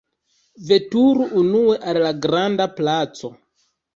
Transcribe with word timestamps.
Veturu 0.69 1.27
unue 1.41 1.77
al 1.91 2.01
la 2.05 2.15
granda 2.23 2.69
placo! 2.81 3.33